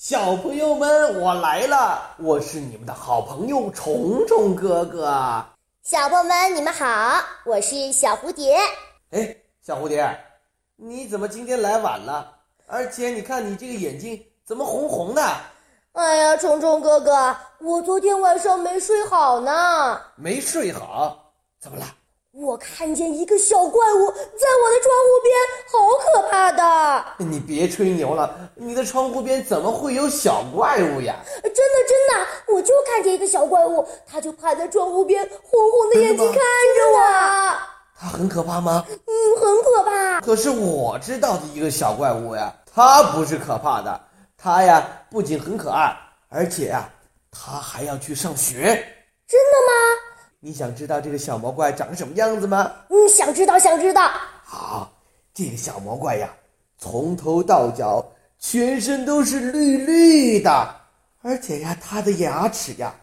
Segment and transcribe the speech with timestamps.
[0.00, 2.14] 小朋友们，我来了！
[2.18, 5.44] 我是你们的好朋友虫虫哥哥。
[5.82, 8.56] 小朋友们，你们好，我是小蝴蝶。
[9.10, 10.08] 哎，小蝴蝶，
[10.76, 12.32] 你怎么今天来晚了？
[12.68, 15.20] 而且你看你这个眼睛怎么红红的？
[15.94, 20.00] 哎呀，虫虫哥哥，我昨天晚上没睡好呢。
[20.14, 21.32] 没睡好？
[21.58, 21.84] 怎么了？
[22.40, 27.04] 我看见一个小怪物在我的窗户边，好可怕的！
[27.18, 31.16] 你别吹牛了，你的窗户边怎么会有小怪物呀？
[31.42, 37.58] 真的真的，我就看见一个小怪物，它就趴在窗户边，红红的眼睛看着我。
[37.98, 38.86] 它很可怕吗？
[38.88, 40.20] 嗯，很可怕。
[40.20, 44.00] 可是我知道的一个小怪物呀，它不是可怕的，
[44.36, 45.92] 它呀不仅很可爱，
[46.28, 46.88] 而且呀，
[47.32, 48.60] 它还要去上学。
[49.26, 49.97] 真的吗？
[50.40, 52.72] 你想知道这个小魔怪长什么样子吗？
[52.90, 54.08] 嗯，想知道，想知道。
[54.44, 54.92] 好，
[55.34, 56.32] 这个小魔怪呀，
[56.78, 58.04] 从头到脚
[58.38, 60.76] 全身都是绿绿的，
[61.22, 62.94] 而且呀，它的牙齿呀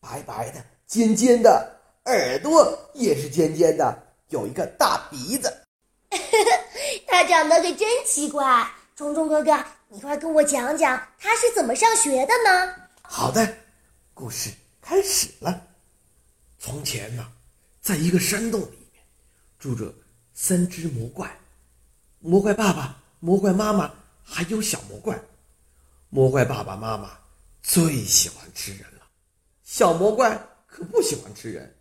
[0.00, 1.66] 白白的、尖尖的，
[2.04, 3.98] 耳朵也是尖尖的，
[4.28, 5.50] 有一个大鼻子。
[7.08, 8.70] 它长得可真奇怪。
[8.94, 12.74] 虫虫哥哥，你快跟我讲讲它是怎么上学的呢？
[13.00, 13.48] 好的，
[14.12, 14.50] 故事
[14.82, 15.58] 开始了。
[16.64, 17.26] 从前呢，
[17.80, 19.02] 在一个山洞里面，
[19.58, 19.92] 住着
[20.32, 21.28] 三只魔怪，
[22.20, 23.90] 魔怪爸爸、魔怪妈妈，
[24.22, 25.20] 还有小魔怪。
[26.08, 27.10] 魔怪爸爸妈妈
[27.64, 29.02] 最喜欢吃人了，
[29.64, 31.74] 小魔怪可不喜欢吃人。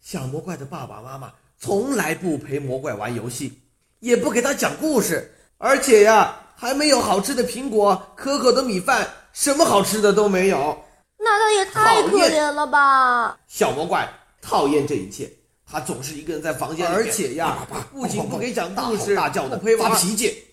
[0.00, 3.60] 小魔怪的爸爸妈妈从来不陪魔怪玩游戏，
[3.98, 10.82] 也不给他讲故事，而且呀，还没有好吃的苹果、可口的米饭，什么好吃的都没有。
[11.24, 13.38] 那他也太可怜了吧！
[13.46, 14.08] 小魔怪
[14.40, 15.30] 讨厌这一切，
[15.70, 17.58] 他总是一个人在房间里，而且呀，
[17.92, 20.44] 不仅不给讲故事，大叫的发脾气。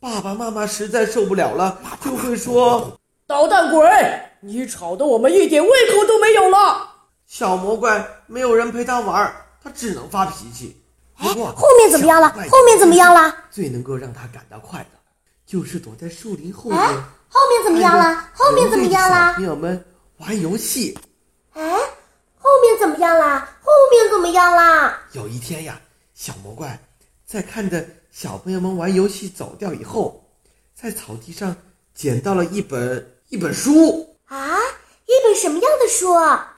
[0.00, 3.86] 爸爸妈妈实在受不了了，就会说：“捣蛋鬼，
[4.40, 6.90] 你吵得我们一点胃口都没有了。”
[7.26, 10.82] 小魔怪没有人陪他玩，他只能发脾气。
[11.16, 12.30] 不过后面怎么样了？
[12.30, 13.34] 后面怎么样了？
[13.50, 14.98] 最能够让他感到快乐，
[15.46, 16.80] 就是躲在树林后面。
[16.80, 18.28] 后面怎么样了？
[18.34, 19.32] 后面怎么样了？
[19.32, 19.84] 小朋友们。
[20.18, 20.96] 玩游戏，
[21.54, 21.62] 哎，
[22.38, 23.48] 后面怎么样啦？
[23.60, 25.00] 后面怎么样啦？
[25.12, 25.80] 有一天呀，
[26.14, 26.78] 小魔怪
[27.26, 30.24] 在看着小朋友们玩游戏走掉以后，
[30.74, 31.56] 在草地上
[31.94, 34.56] 捡到了一本一本书啊！
[35.06, 36.14] 一本什么样的书？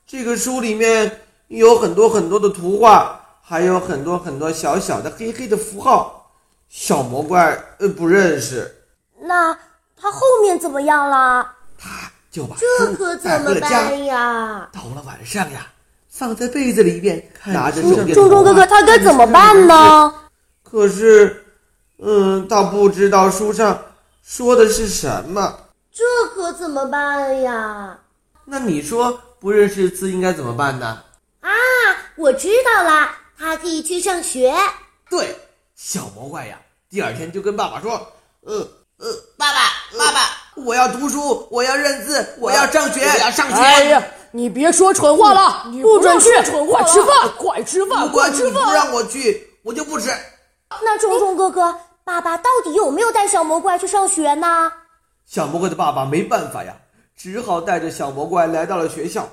[0.06, 6.30] 这个书里面有很多很多的图画，还有很多很多小小的黑黑的符号。
[6.68, 8.84] 小魔怪呃不认识。
[9.20, 9.56] 那
[9.96, 11.55] 他后面怎么样了？
[12.44, 12.44] 他。
[12.44, 12.56] 就把
[12.96, 14.68] 书带回了家呀。
[14.72, 15.66] 到了晚上呀，
[16.10, 18.28] 放在被子里边，拿着手电筒。
[18.28, 20.12] 中哥哥，他该怎么办呢？
[20.62, 21.44] 可是，
[21.98, 23.78] 嗯，他不知道书上
[24.22, 25.60] 说的是什么。
[25.92, 26.04] 这
[26.34, 27.98] 可怎么办呀？
[28.44, 31.02] 那你说不认识字应该怎么办呢？
[31.40, 31.50] 啊，
[32.16, 34.54] 我知道啦，他可以去上学。
[35.08, 35.38] 对，
[35.74, 36.58] 小魔怪呀，
[36.90, 38.12] 第二天就跟爸爸说
[38.46, 38.68] ：“嗯
[38.98, 39.06] 嗯，
[39.38, 39.60] 爸爸，
[39.98, 40.20] 爸爸。”
[40.56, 43.54] 我要读书，我要认字，我要上学，我要上学。
[43.54, 44.02] 哎呀，
[44.32, 46.30] 你别说蠢话了，不准去！
[46.70, 48.64] 快吃饭，快吃饭，快吃饭！
[48.64, 50.08] 不让我去，我就不吃。
[50.82, 54.72] 那虫虫哥哥，爸爸到底有没有带小魔怪去上学呢？
[55.26, 56.74] 小魔怪的爸爸没办法呀，
[57.14, 59.28] 只好带着小魔怪来到了学校。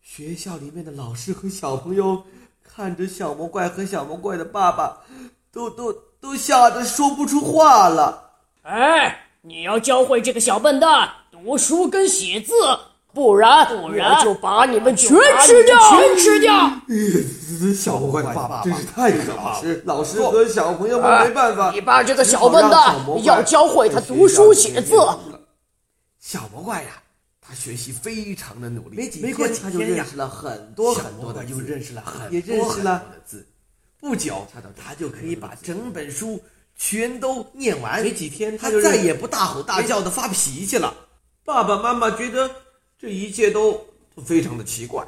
[0.00, 2.22] 学校里面的老师和小朋友
[2.62, 4.98] 看着小魔怪和小魔怪的爸爸，
[5.52, 8.30] 都都都吓得说不出话了。
[8.62, 9.20] 哎。
[9.46, 12.54] 你要教会这个小笨蛋读书跟写字，
[13.12, 15.10] 不然不然我就把你们全
[15.42, 16.70] 吃掉，全吃掉！
[17.74, 21.70] 小魔怪爸爸真是太可怕了，老师和小朋友们没办法。
[21.72, 24.96] 你把这个小笨蛋要教会他读书写字。
[26.18, 27.02] 小魔怪呀，
[27.42, 33.46] 他学习非常的努力，没几天他就认识了很多很多的，就认识了很多很多的字。
[34.00, 36.42] 不久，他就可以把整本书。
[36.76, 40.92] 全都念完，没几天，他再也不大吼大叫的发脾气了。
[41.44, 42.50] 爸爸妈妈觉得
[42.98, 43.86] 这一切都
[44.24, 45.06] 非常的奇怪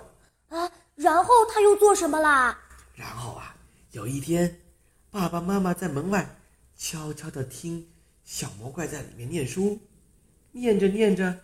[0.48, 0.70] 啊。
[0.94, 2.56] 然后他又做什么啦？
[2.94, 3.54] 然后啊，
[3.90, 4.60] 有一天，
[5.10, 6.38] 爸爸妈妈在门外
[6.78, 7.86] 悄悄的听
[8.24, 9.78] 小魔怪在里面念书，
[10.52, 11.34] 念着念着，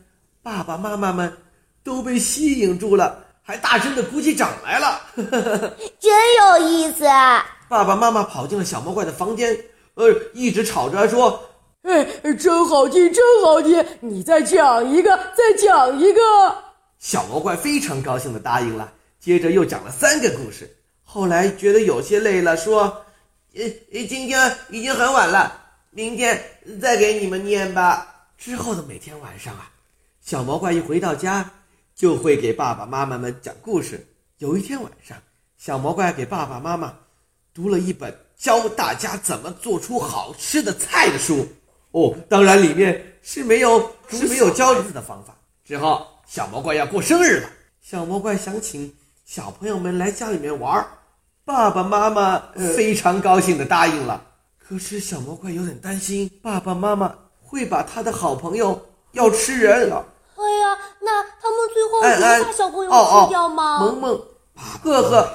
[0.42, 1.36] 爸爸妈妈们
[1.82, 5.00] 都被吸引住了，还大声的鼓起掌来了。
[5.98, 7.04] 真有意思。
[7.68, 9.58] 爸爸妈妈跑进了小魔怪的房间。
[9.94, 11.42] 呃，一直吵着说
[11.82, 12.04] ：“哎，
[12.34, 13.84] 真好听，真好听！
[14.00, 16.20] 你再讲一个，再讲一个。”
[16.98, 20.76] 小魔怪非常高兴的答应了，接着又讲了三个故事。
[21.02, 23.04] 后来觉得有些累了，说
[23.54, 23.62] ：“呃，
[24.06, 25.60] 今天已经很晚了，
[25.90, 26.42] 明天
[26.80, 29.70] 再给你们念吧。”之后的每天晚上啊，
[30.20, 31.50] 小魔怪一回到家，
[31.94, 34.06] 就会给爸爸妈妈们讲故事。
[34.38, 35.16] 有一天晚上，
[35.58, 36.94] 小魔怪给爸爸妈妈
[37.52, 41.46] 读了一本教大家怎么做出好吃的菜的书。
[41.92, 45.32] 哦，当然里面是没有是没有教子的方法。
[45.64, 47.48] 之后，小魔怪要过生日了，
[47.80, 48.92] 小魔怪想请
[49.24, 50.84] 小朋友们来家里面玩，
[51.44, 52.42] 爸爸妈妈
[52.74, 54.20] 非常高兴的答应了。
[54.58, 60.04] 可是小魔怪有点担心，爸爸妈妈会把他的好朋友要吃人了。
[60.34, 63.78] 哎呀，那他们最后安安能把小朋友哦吃掉吗？
[63.78, 64.20] 萌萌、
[64.82, 65.32] 赫赫，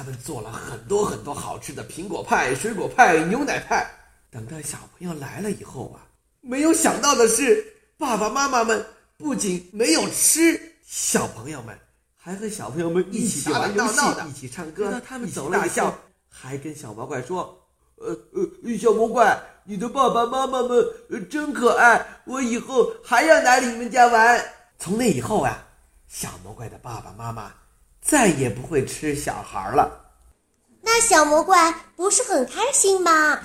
[0.00, 3.86] 他们做了很多很多好吃的苹果派、水果派、牛奶派。
[4.30, 6.00] 等到小朋友来了以后啊，
[6.40, 7.62] 没有想到的是，
[7.98, 8.82] 爸爸妈妈们
[9.18, 11.78] 不仅没有吃，小朋友们
[12.16, 14.00] 还和小朋友们一起玩游戏、
[14.30, 15.94] 一起唱歌、他们走了大笑，
[16.30, 17.62] 还跟小魔怪说
[18.00, 20.70] ：“呃呃，小魔怪，你的爸爸妈妈们
[21.10, 24.42] 呃真可爱，我以后还要来你们家玩。”
[24.80, 25.62] 从那以后啊，
[26.08, 27.52] 小魔怪的爸爸妈妈
[28.00, 30.12] 再也不会吃小孩了。
[30.82, 33.38] 那小魔怪不是很开心吗？